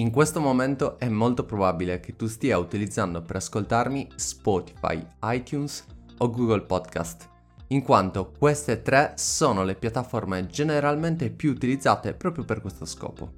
In 0.00 0.10
questo 0.10 0.40
momento 0.40 0.98
è 0.98 1.10
molto 1.10 1.44
probabile 1.44 2.00
che 2.00 2.16
tu 2.16 2.26
stia 2.26 2.56
utilizzando 2.56 3.20
per 3.20 3.36
ascoltarmi 3.36 4.08
Spotify, 4.14 5.06
iTunes 5.24 5.84
o 6.16 6.30
Google 6.30 6.62
Podcast, 6.62 7.28
in 7.66 7.82
quanto 7.82 8.32
queste 8.38 8.80
tre 8.80 9.12
sono 9.16 9.62
le 9.62 9.74
piattaforme 9.74 10.46
generalmente 10.46 11.28
più 11.28 11.50
utilizzate 11.50 12.14
proprio 12.14 12.46
per 12.46 12.62
questo 12.62 12.86
scopo. 12.86 13.32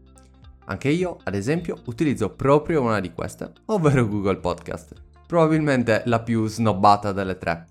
Anche 0.66 0.88
io, 0.88 1.16
ad 1.24 1.34
esempio, 1.34 1.78
utilizzo 1.86 2.30
proprio 2.30 2.80
una 2.80 3.00
di 3.00 3.12
queste, 3.12 3.50
ovvero 3.66 4.06
Google 4.06 4.38
Podcast, 4.38 4.92
probabilmente 5.26 6.02
la 6.04 6.20
più 6.20 6.46
snobbata 6.46 7.10
delle 7.10 7.38
tre. 7.38 7.66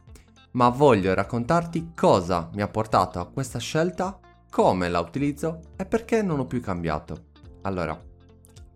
Ma 0.51 0.67
voglio 0.67 1.13
raccontarti 1.13 1.91
cosa 1.95 2.49
mi 2.55 2.61
ha 2.61 2.67
portato 2.67 3.21
a 3.21 3.27
questa 3.29 3.57
scelta, 3.57 4.19
come 4.49 4.89
la 4.89 4.99
utilizzo 4.99 5.61
e 5.77 5.85
perché 5.85 6.21
non 6.21 6.39
ho 6.39 6.45
più 6.45 6.59
cambiato. 6.59 7.29
Allora, 7.61 8.09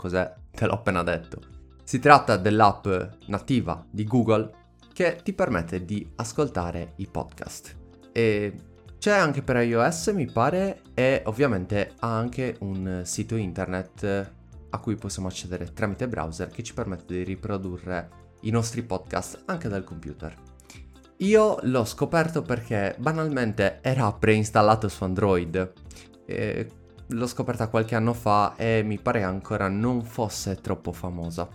cos'è? 0.05 0.33
Te 0.51 0.65
l'ho 0.67 0.73
appena 0.73 1.03
detto. 1.03 1.39
Si 1.83 1.99
tratta 1.99 2.37
dell'app 2.37 2.87
nativa 3.27 3.85
di 3.89 4.03
Google 4.05 4.51
che 4.93 5.19
ti 5.23 5.33
permette 5.33 5.83
di 5.83 6.07
ascoltare 6.15 6.93
i 6.97 7.07
podcast. 7.07 7.75
E 8.11 8.53
c'è 8.97 9.11
anche 9.11 9.41
per 9.41 9.57
iOS, 9.57 10.07
mi 10.07 10.25
pare, 10.25 10.81
e 10.93 11.21
ovviamente 11.25 11.93
ha 11.99 12.17
anche 12.17 12.55
un 12.59 13.01
sito 13.03 13.35
internet 13.35 14.31
a 14.69 14.79
cui 14.79 14.95
possiamo 14.95 15.27
accedere 15.27 15.73
tramite 15.73 16.07
browser 16.07 16.49
che 16.49 16.63
ci 16.63 16.73
permette 16.73 17.13
di 17.13 17.23
riprodurre 17.23 18.09
i 18.41 18.51
nostri 18.51 18.83
podcast 18.83 19.43
anche 19.45 19.67
dal 19.67 19.83
computer. 19.83 20.35
Io 21.17 21.57
l'ho 21.61 21.85
scoperto 21.85 22.41
perché 22.41 22.95
banalmente 22.99 23.79
era 23.81 24.11
preinstallato 24.11 24.87
su 24.87 25.03
Android. 25.03 25.73
E 26.25 26.69
l'ho 27.07 27.27
scoperta 27.27 27.67
qualche 27.67 27.95
anno 27.95 28.13
fa 28.13 28.55
e 28.55 28.81
mi 28.83 28.99
pare 28.99 29.23
ancora 29.23 29.67
non 29.67 30.03
fosse 30.03 30.55
troppo 30.55 30.91
famosa. 30.91 31.47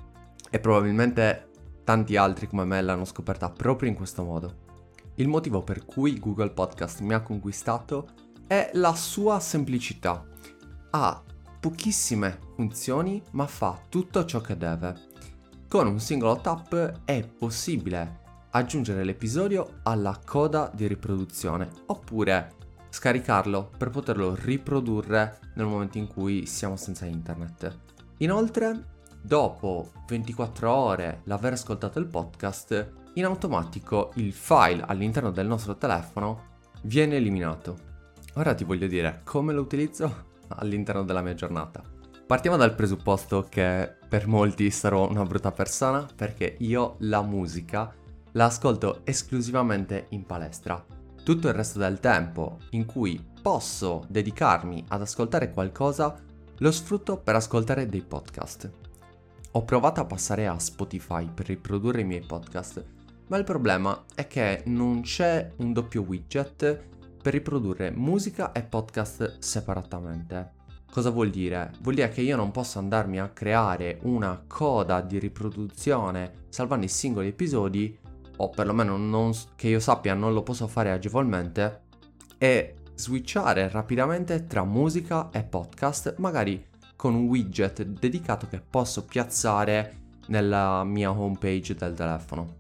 E 0.48 0.60
probabilmente 0.60 1.48
tanti 1.84 2.16
altri 2.16 2.46
come 2.46 2.65
me 2.65 2.80
l'hanno 2.80 3.04
scoperta 3.04 3.51
proprio 3.51 3.88
in 3.88 3.96
questo 3.96 4.23
modo. 4.23 4.68
Il 5.16 5.29
motivo 5.29 5.62
per 5.62 5.84
cui 5.84 6.18
Google 6.18 6.51
Podcast 6.51 7.01
mi 7.01 7.15
ha 7.15 7.20
conquistato 7.20 8.09
è 8.46 8.70
la 8.74 8.95
sua 8.95 9.40
semplicità. 9.40 10.24
Ha 10.90 11.23
pochissime 11.60 12.38
funzioni 12.54 13.23
ma 13.32 13.46
fa 13.46 13.79
tutto 13.88 14.24
ciò 14.24 14.40
che 14.40 14.57
deve. 14.57 15.09
Con 15.68 15.87
un 15.87 16.01
singolo 16.01 16.40
tap 16.40 17.02
è 17.04 17.24
possibile 17.26 18.18
aggiungere 18.52 19.04
l'episodio 19.04 19.80
alla 19.85 20.18
coda 20.24 20.70
di 20.74 20.87
riproduzione 20.87 21.68
oppure 21.87 22.54
scaricarlo 22.91 23.71
per 23.77 23.91
poterlo 23.91 24.35
riprodurre 24.35 25.38
nel 25.55 25.66
momento 25.66 25.99
in 25.99 26.07
cui 26.07 26.46
siamo 26.46 26.77
senza 26.77 27.07
internet. 27.07 27.79
Inoltre, 28.19 28.85
dopo 29.23 29.93
24 30.07 30.71
ore 30.71 31.21
l'aver 31.24 31.55
ascoltato 31.55 31.99
il 31.99 32.07
podcast, 32.07 32.93
in 33.15 33.24
automatico 33.24 34.13
il 34.16 34.32
file 34.32 34.85
all'interno 34.87 35.30
del 35.30 35.47
nostro 35.47 35.77
telefono 35.77 36.49
viene 36.82 37.16
eliminato. 37.16 37.88
Ora 38.35 38.55
ti 38.55 38.65
voglio 38.65 38.87
dire 38.87 39.23
come 39.25 39.52
lo 39.52 39.63
utilizzo 39.63 40.27
all'interno 40.59 41.02
della 41.02 41.23
mia 41.23 41.35
giornata. 41.35 41.82
Partiamo 42.27 42.57
dal 42.57 42.75
presupposto 42.75 43.47
che 43.49 43.93
per 44.09 44.29
molti 44.29 44.71
sarò 44.71 45.09
una 45.09 45.25
brutta 45.25 45.51
persona 45.51 46.07
perché 46.15 46.57
io 46.60 46.95
la 47.01 47.23
musica 47.23 47.93
la 48.32 48.45
ascolto 48.45 49.01
esclusivamente 49.04 50.07
in 50.10 50.25
palestra. 50.25 50.85
Tutto 51.23 51.49
il 51.49 51.54
resto 51.54 51.79
del 51.79 52.01
tempo 52.01 52.59
in 52.71 52.87
cui 52.87 53.23
posso 53.43 54.04
dedicarmi 54.09 54.85
ad 54.88 55.02
ascoltare 55.02 55.51
qualcosa 55.52 56.16
lo 56.59 56.71
sfrutto 56.73 57.18
per 57.18 57.37
ascoltare 57.37 57.88
dei 57.88 58.02
podcast. 58.02 58.71
Ho 59.52 59.65
provato 59.65 60.01
a 60.01 60.04
passare 60.04 60.46
a 60.46 60.59
Spotify 60.59 61.29
per 61.32 61.46
riprodurre 61.46 62.01
i 62.01 62.04
miei 62.04 62.24
podcast, 62.24 62.85
ma 63.29 63.37
il 63.37 63.45
problema 63.45 64.04
è 64.15 64.26
che 64.26 64.62
non 64.66 65.03
c'è 65.03 65.53
un 65.56 65.72
doppio 65.72 66.03
widget 66.03 66.84
per 67.22 67.32
riprodurre 67.32 67.91
musica 67.91 68.52
e 68.52 68.62
podcast 68.62 69.38
separatamente. 69.38 70.58
Cosa 70.91 71.10
vuol 71.10 71.31
dire? 71.31 71.70
Vuol 71.82 71.94
dire 71.94 72.08
che 72.08 72.22
io 72.22 72.34
non 72.34 72.50
posso 72.50 72.78
andarmi 72.78 73.20
a 73.20 73.28
creare 73.28 73.98
una 74.02 74.42
coda 74.47 75.00
di 75.00 75.19
riproduzione 75.19 76.47
salvando 76.48 76.84
i 76.84 76.88
singoli 76.88 77.28
episodi 77.28 77.97
o 78.40 78.48
perlomeno 78.48 78.96
non, 78.96 79.32
che 79.54 79.68
io 79.68 79.80
sappia 79.80 80.14
non 80.14 80.32
lo 80.32 80.42
posso 80.42 80.66
fare 80.66 80.90
agevolmente, 80.90 81.82
è 82.38 82.74
switchare 82.94 83.68
rapidamente 83.68 84.46
tra 84.46 84.64
musica 84.64 85.28
e 85.30 85.42
podcast, 85.42 86.14
magari 86.18 86.66
con 86.96 87.14
un 87.14 87.26
widget 87.26 87.82
dedicato 87.82 88.46
che 88.46 88.60
posso 88.60 89.04
piazzare 89.04 89.98
nella 90.28 90.84
mia 90.84 91.10
homepage 91.10 91.74
del 91.74 91.94
telefono. 91.94 92.58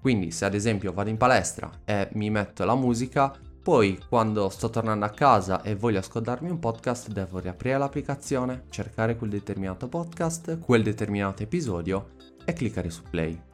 Quindi 0.00 0.30
se 0.30 0.44
ad 0.44 0.54
esempio 0.54 0.92
vado 0.92 1.10
in 1.10 1.16
palestra 1.16 1.70
e 1.84 2.08
mi 2.12 2.30
metto 2.30 2.64
la 2.64 2.74
musica, 2.74 3.32
poi 3.62 4.00
quando 4.08 4.48
sto 4.48 4.70
tornando 4.70 5.04
a 5.04 5.10
casa 5.10 5.62
e 5.62 5.74
voglio 5.74 5.98
ascoltarmi 5.98 6.50
un 6.50 6.58
podcast 6.58 7.10
devo 7.10 7.38
riaprire 7.38 7.78
l'applicazione, 7.78 8.64
cercare 8.70 9.16
quel 9.16 9.30
determinato 9.30 9.88
podcast, 9.88 10.58
quel 10.60 10.82
determinato 10.82 11.42
episodio 11.42 12.10
e 12.44 12.52
cliccare 12.54 12.90
su 12.90 13.02
play 13.08 13.49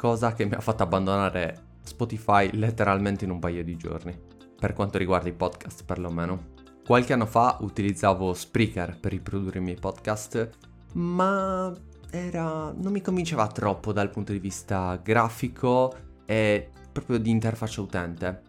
cosa 0.00 0.32
che 0.32 0.46
mi 0.46 0.54
ha 0.54 0.60
fatto 0.60 0.82
abbandonare 0.82 1.74
Spotify 1.82 2.48
letteralmente 2.54 3.26
in 3.26 3.30
un 3.32 3.38
paio 3.38 3.62
di 3.62 3.76
giorni, 3.76 4.18
per 4.58 4.72
quanto 4.72 4.96
riguarda 4.96 5.28
i 5.28 5.34
podcast 5.34 5.84
perlomeno. 5.84 6.54
Qualche 6.86 7.12
anno 7.12 7.26
fa 7.26 7.58
utilizzavo 7.60 8.32
Spreaker 8.32 8.98
per 8.98 9.10
riprodurre 9.10 9.58
i 9.58 9.62
miei 9.62 9.76
podcast, 9.78 10.48
ma 10.94 11.70
era... 12.10 12.72
non 12.74 12.92
mi 12.92 13.02
convinceva 13.02 13.46
troppo 13.48 13.92
dal 13.92 14.08
punto 14.08 14.32
di 14.32 14.38
vista 14.38 14.98
grafico 15.02 15.94
e 16.24 16.70
proprio 16.90 17.18
di 17.18 17.28
interfaccia 17.28 17.82
utente. 17.82 18.42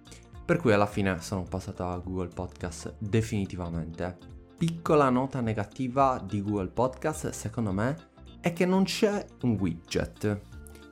Per 0.45 0.57
cui 0.57 0.71
alla 0.71 0.85
fine 0.85 1.19
sono 1.19 1.43
passato 1.43 1.85
a 1.85 1.97
Google 1.97 2.29
Podcast 2.29 2.95
definitivamente. 2.97 4.17
Piccola 4.57 5.09
nota 5.09 5.41
negativa 5.41 6.17
di 6.25 6.41
Google 6.41 6.69
Podcast, 6.69 7.31
secondo 7.31 7.73
me, 7.73 7.97
è 8.39 8.53
che 8.53 8.65
non 8.65 8.85
c'è 8.85 9.25
un 9.41 9.57
widget. 9.59 10.50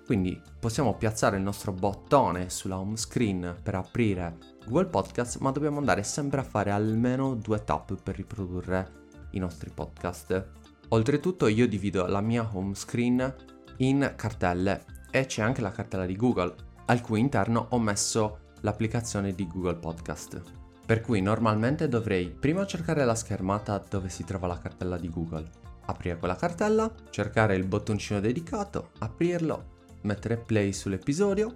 Quindi 0.10 0.42
possiamo 0.60 0.96
piazzare 0.96 1.38
il 1.38 1.44
nostro 1.44 1.72
bottone 1.72 2.50
sulla 2.50 2.80
home 2.80 2.98
screen 2.98 3.56
per 3.62 3.76
aprire 3.76 4.38
Google 4.66 4.88
Podcast, 4.88 5.38
ma 5.38 5.52
dobbiamo 5.52 5.78
andare 5.78 6.02
sempre 6.02 6.40
a 6.40 6.44
fare 6.44 6.72
almeno 6.72 7.36
due 7.36 7.64
tap 7.64 7.94
per 8.02 8.16
riprodurre 8.16 8.92
i 9.34 9.38
nostri 9.38 9.70
podcast. 9.70 10.50
Oltretutto 10.88 11.46
io 11.46 11.68
divido 11.68 12.08
la 12.08 12.22
mia 12.22 12.50
home 12.52 12.74
screen 12.74 13.36
in 13.78 14.14
cartelle 14.16 14.84
e 15.12 15.28
c'è 15.28 15.44
anche 15.44 15.62
la 15.62 15.70
cartella 15.70 16.08
di 16.08 16.16
Google, 16.16 16.56
al 16.88 17.02
cui 17.02 17.20
interno 17.20 17.68
ho 17.70 17.78
messo 17.78 18.54
l'applicazione 18.62 19.36
di 19.36 19.46
Google 19.46 19.76
Podcast. 19.76 20.42
Per 20.88 21.02
cui 21.02 21.22
normalmente 21.22 21.88
dovrei 21.88 22.32
prima 22.32 22.66
cercare 22.66 23.06
la 23.06 23.14
schermata 23.14 23.78
dove 23.88 24.10
si 24.10 24.24
trova 24.24 24.48
la 24.48 24.58
cartella 24.58 24.98
di 24.98 25.08
Google, 25.08 25.48
aprire 25.86 26.18
quella 26.18 26.36
cartella, 26.36 26.92
cercare 27.12 27.56
il 27.56 27.68
bottoncino 27.68 28.20
dedicato, 28.20 28.90
aprirlo, 28.98 29.78
mettere 30.02 30.38
play 30.38 30.74
sull'episodio 30.74 31.56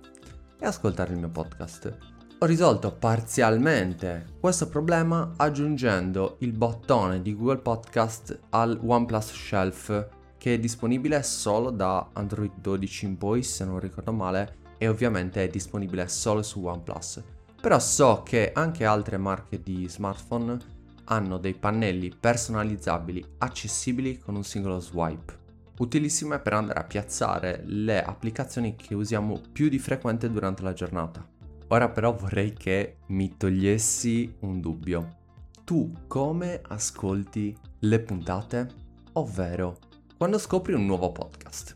e 0.59 0.65
ascoltare 0.65 1.13
il 1.13 1.19
mio 1.19 1.29
podcast. 1.29 1.97
Ho 2.39 2.45
risolto 2.45 2.91
parzialmente 2.91 4.25
questo 4.39 4.67
problema 4.67 5.33
aggiungendo 5.37 6.35
il 6.39 6.51
bottone 6.51 7.21
di 7.21 7.35
Google 7.35 7.59
Podcast 7.59 8.37
al 8.49 8.79
OnePlus 8.83 9.31
Shelf 9.31 10.07
che 10.37 10.55
è 10.55 10.59
disponibile 10.59 11.23
solo 11.23 11.69
da 11.69 12.09
Android 12.11 12.51
12 12.59 13.05
in 13.05 13.17
poi 13.17 13.43
se 13.43 13.63
non 13.63 13.79
ricordo 13.79 14.11
male 14.11 14.57
e 14.77 14.89
ovviamente 14.89 15.41
è 15.41 15.47
disponibile 15.47 16.09
solo 16.09 16.43
su 16.43 16.65
OnePlus. 16.65 17.23
Però 17.61 17.79
so 17.79 18.23
che 18.23 18.51
anche 18.53 18.83
altre 18.83 19.15
marche 19.15 19.61
di 19.61 19.87
smartphone 19.87 20.57
hanno 21.05 21.37
dei 21.37 21.53
pannelli 21.53 22.13
personalizzabili 22.19 23.23
accessibili 23.37 24.19
con 24.19 24.35
un 24.35 24.43
singolo 24.43 24.81
swipe 24.81 25.42
utilissime 25.77 26.39
per 26.39 26.53
andare 26.53 26.79
a 26.79 26.83
piazzare 26.83 27.61
le 27.65 28.03
applicazioni 28.03 28.75
che 28.75 28.93
usiamo 28.93 29.41
più 29.51 29.69
di 29.69 29.79
frequente 29.79 30.29
durante 30.29 30.63
la 30.63 30.73
giornata. 30.73 31.27
Ora 31.67 31.89
però 31.89 32.13
vorrei 32.13 32.53
che 32.53 32.97
mi 33.07 33.35
togliessi 33.35 34.35
un 34.41 34.59
dubbio. 34.59 35.21
Tu 35.63 35.91
come 36.07 36.61
ascolti 36.67 37.57
le 37.79 37.99
puntate? 37.99 38.69
Ovvero, 39.13 39.79
quando 40.17 40.37
scopri 40.37 40.73
un 40.73 40.85
nuovo 40.85 41.11
podcast, 41.11 41.75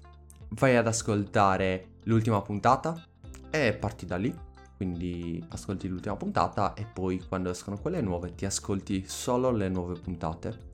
vai 0.50 0.76
ad 0.76 0.88
ascoltare 0.88 1.96
l'ultima 2.04 2.42
puntata 2.42 3.02
e 3.50 3.74
parti 3.74 4.06
da 4.06 4.18
lì. 4.18 4.34
Quindi 4.76 5.44
ascolti 5.50 5.88
l'ultima 5.88 6.16
puntata 6.16 6.76
e 6.76 6.86
poi 6.86 7.20
quando 7.28 7.50
escono 7.50 7.80
quelle 7.80 8.02
nuove 8.02 8.36
ti 8.36 8.46
ascolti 8.46 9.06
solo 9.08 9.50
le 9.50 9.70
nuove 9.70 10.00
puntate. 10.00 10.66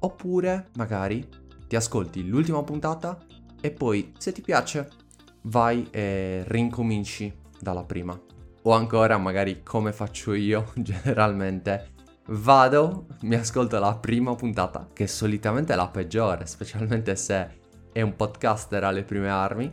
Oppure 0.00 0.68
magari 0.76 1.26
ti 1.70 1.76
ascolti 1.76 2.26
l'ultima 2.26 2.64
puntata 2.64 3.16
e 3.60 3.70
poi 3.70 4.12
se 4.18 4.32
ti 4.32 4.40
piace 4.40 4.88
vai 5.42 5.86
e 5.92 6.42
rincominci 6.48 7.32
dalla 7.60 7.84
prima. 7.84 8.20
O 8.62 8.72
ancora 8.72 9.18
magari 9.18 9.62
come 9.62 9.92
faccio 9.92 10.34
io 10.34 10.72
generalmente 10.74 11.92
vado, 12.26 13.06
mi 13.20 13.36
ascolto 13.36 13.78
la 13.78 13.94
prima 13.94 14.34
puntata, 14.34 14.88
che 14.92 15.06
solitamente 15.06 15.72
è 15.72 15.76
la 15.76 15.86
peggiore, 15.86 16.44
specialmente 16.46 17.14
se 17.14 17.58
è 17.92 18.02
un 18.02 18.16
podcaster 18.16 18.82
alle 18.82 19.04
prime 19.04 19.28
armi, 19.28 19.72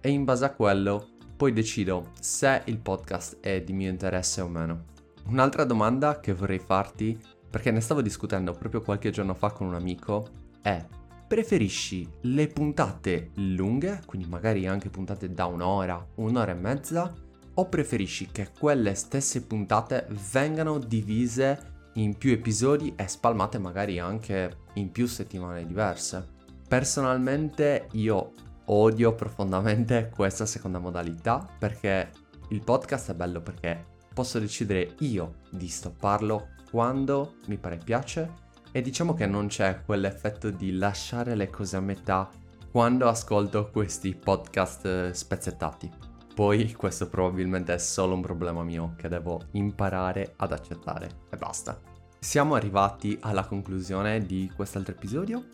e 0.00 0.08
in 0.08 0.22
base 0.22 0.44
a 0.44 0.54
quello 0.54 1.08
poi 1.36 1.52
decido 1.52 2.12
se 2.20 2.62
il 2.66 2.78
podcast 2.78 3.38
è 3.40 3.60
di 3.60 3.72
mio 3.72 3.90
interesse 3.90 4.40
o 4.40 4.46
meno. 4.46 4.84
Un'altra 5.26 5.64
domanda 5.64 6.20
che 6.20 6.32
vorrei 6.32 6.60
farti, 6.60 7.20
perché 7.50 7.72
ne 7.72 7.80
stavo 7.80 8.02
discutendo 8.02 8.52
proprio 8.52 8.82
qualche 8.82 9.10
giorno 9.10 9.34
fa 9.34 9.50
con 9.50 9.66
un 9.66 9.74
amico, 9.74 10.41
è 10.62 10.84
preferisci 11.32 12.06
le 12.22 12.46
puntate 12.48 13.30
lunghe, 13.36 14.02
quindi 14.04 14.28
magari 14.28 14.66
anche 14.66 14.90
puntate 14.90 15.32
da 15.32 15.46
un'ora, 15.46 16.06
un'ora 16.16 16.52
e 16.52 16.54
mezza, 16.54 17.10
o 17.54 17.68
preferisci 17.68 18.28
che 18.30 18.50
quelle 18.58 18.94
stesse 18.94 19.42
puntate 19.42 20.06
vengano 20.30 20.78
divise 20.78 21.70
in 21.94 22.16
più 22.16 22.32
episodi 22.32 22.94
e 22.96 23.08
spalmate 23.08 23.58
magari 23.58 23.98
anche 23.98 24.58
in 24.74 24.90
più 24.90 25.06
settimane 25.06 25.66
diverse? 25.66 26.26
Personalmente 26.68 27.88
io 27.92 28.32
odio 28.66 29.14
profondamente 29.14 30.10
questa 30.14 30.44
seconda 30.44 30.78
modalità 30.78 31.48
perché 31.58 32.10
il 32.48 32.62
podcast 32.62 33.12
è 33.12 33.14
bello 33.14 33.40
perché 33.40 33.86
posso 34.12 34.38
decidere 34.38 34.96
io 34.98 35.36
di 35.50 35.68
stopparlo 35.68 36.48
quando 36.70 37.36
mi 37.46 37.56
pare 37.56 37.78
piace 37.78 38.50
e 38.72 38.80
diciamo 38.80 39.14
che 39.14 39.26
non 39.26 39.46
c'è 39.46 39.82
quell'effetto 39.84 40.50
di 40.50 40.72
lasciare 40.72 41.34
le 41.34 41.50
cose 41.50 41.76
a 41.76 41.80
metà 41.80 42.28
quando 42.70 43.06
ascolto 43.06 43.70
questi 43.70 44.14
podcast 44.14 44.86
eh, 44.86 45.10
spezzettati. 45.12 45.90
Poi 46.34 46.72
questo 46.72 47.08
probabilmente 47.10 47.74
è 47.74 47.78
solo 47.78 48.14
un 48.14 48.22
problema 48.22 48.62
mio 48.62 48.94
che 48.96 49.08
devo 49.08 49.42
imparare 49.52 50.32
ad 50.36 50.52
accettare 50.52 51.08
e 51.30 51.36
basta. 51.36 51.78
Siamo 52.18 52.54
arrivati 52.54 53.18
alla 53.20 53.44
conclusione 53.44 54.20
di 54.20 54.50
quest'altro 54.56 54.94
episodio. 54.94 55.44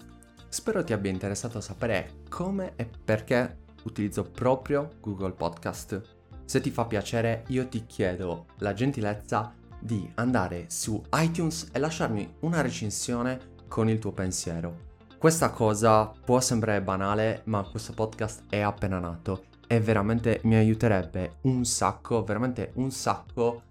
Spero 0.48 0.84
ti 0.84 0.92
abbia 0.92 1.10
interessato 1.10 1.60
sapere 1.60 2.20
come 2.28 2.74
e 2.76 2.88
perché 3.04 3.64
utilizzo 3.82 4.22
proprio 4.22 4.90
Google 5.00 5.32
Podcast. 5.32 6.00
Se 6.44 6.60
ti 6.60 6.70
fa 6.70 6.84
piacere, 6.84 7.44
io 7.48 7.66
ti 7.66 7.84
chiedo 7.84 8.46
la 8.58 8.72
gentilezza 8.72 9.52
di 9.80 10.10
andare 10.14 10.66
su 10.68 11.02
iTunes 11.14 11.68
e 11.72 11.78
lasciarmi 11.78 12.36
una 12.40 12.60
recensione 12.60 13.56
con 13.68 13.88
il 13.88 13.98
tuo 13.98 14.12
pensiero. 14.12 14.86
Questa 15.18 15.50
cosa 15.50 16.12
può 16.24 16.40
sembrare 16.40 16.80
banale, 16.80 17.42
ma 17.44 17.62
questo 17.64 17.92
podcast 17.92 18.44
è 18.48 18.60
appena 18.60 18.98
nato 18.98 19.44
e 19.66 19.80
veramente 19.80 20.40
mi 20.44 20.54
aiuterebbe 20.54 21.38
un 21.42 21.64
sacco, 21.64 22.24
veramente 22.24 22.72
un 22.74 22.90
sacco 22.90 23.62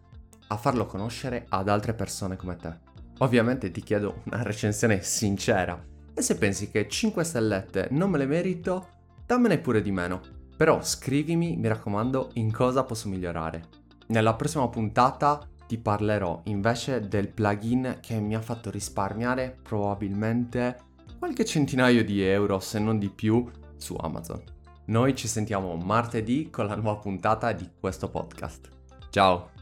a 0.48 0.58
farlo 0.58 0.86
conoscere 0.86 1.46
ad 1.50 1.70
altre 1.70 1.94
persone 1.94 2.36
come 2.36 2.56
te. 2.56 2.86
Ovviamente 3.20 3.72
ti 3.72 3.82
chiedo 3.82 4.22
una 4.26 4.44
recensione 4.44 5.02
sincera 5.02 5.82
e 6.14 6.22
se 6.22 6.38
pensi 6.38 6.70
che 6.70 6.88
5 6.88 7.24
stellette 7.24 7.88
non 7.92 8.10
me 8.10 8.18
le 8.18 8.26
merito, 8.26 8.88
dammene 9.26 9.58
pure 9.58 9.82
di 9.82 9.92
meno. 9.92 10.22
Però 10.56 10.82
scrivimi, 10.82 11.56
mi 11.56 11.68
raccomando, 11.68 12.32
in 12.34 12.52
cosa 12.52 12.84
posso 12.84 13.10
migliorare. 13.10 13.64
Nella 14.08 14.34
prossima 14.36 14.68
puntata 14.68 15.48
ti 15.68 15.78
parlerò 15.78 16.42
invece 16.46 17.08
del 17.08 17.28
plugin 17.28 17.98
che 18.02 18.20
mi 18.20 18.36
ha 18.36 18.42
fatto 18.42 18.72
risparmiare 18.72 19.58
probabilmente 19.62 20.78
qualche 21.20 21.46
centinaio 21.46 22.04
di 22.04 22.22
euro, 22.24 22.60
se 22.60 22.80
non 22.80 22.98
di 22.98 23.10
più, 23.10 23.46
su 23.76 23.96
Amazon. 24.00 24.42
Noi 24.86 25.16
ci 25.16 25.28
sentiamo 25.28 25.76
martedì 25.76 26.50
con 26.50 26.66
la 26.66 26.76
nuova 26.76 27.00
puntata 27.00 27.52
di 27.52 27.70
questo 27.80 28.10
podcast. 28.10 28.70
Ciao! 29.10 29.57